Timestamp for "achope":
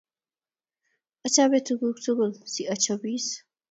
1.25-1.57